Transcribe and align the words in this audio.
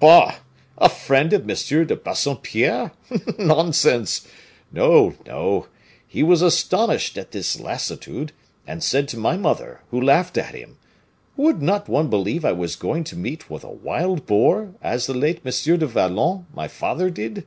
"Bah! 0.00 0.40
A 0.76 0.90
friend 0.90 1.32
of 1.32 1.48
M. 1.48 1.56
de 1.86 1.96
Bassompierre, 1.96 2.92
nonsense! 3.38 4.28
No, 4.70 5.14
no, 5.24 5.68
he 6.06 6.22
was 6.22 6.42
astonished 6.42 7.16
at 7.16 7.30
this 7.30 7.58
lassitude, 7.58 8.32
and 8.66 8.84
said 8.84 9.08
to 9.08 9.16
my 9.16 9.38
mother, 9.38 9.80
who 9.90 9.98
laughed 9.98 10.36
at 10.36 10.54
him, 10.54 10.76
'Would 11.38 11.62
not 11.62 11.88
one 11.88 12.10
believe 12.10 12.44
I 12.44 12.52
was 12.52 12.76
going 12.76 13.02
to 13.04 13.16
meet 13.16 13.48
with 13.48 13.64
a 13.64 13.70
wild 13.72 14.26
boar, 14.26 14.74
as 14.82 15.06
the 15.06 15.14
late 15.14 15.40
M. 15.42 15.78
du 15.78 15.86
Vallon, 15.86 16.44
my 16.52 16.68
father 16.68 17.08
did? 17.08 17.46